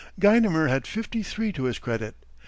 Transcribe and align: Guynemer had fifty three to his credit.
Guynemer 0.19 0.67
had 0.67 0.87
fifty 0.87 1.21
three 1.21 1.51
to 1.51 1.65
his 1.65 1.77
credit. 1.77 2.15